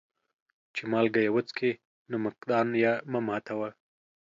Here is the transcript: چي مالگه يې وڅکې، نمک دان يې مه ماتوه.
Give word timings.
چي 0.75 0.83
مالگه 0.91 1.19
يې 1.25 1.31
وڅکې، 1.35 1.71
نمک 2.11 2.37
دان 2.49 2.67
يې 2.81 2.93
مه 3.11 3.19
ماتوه. 3.27 3.69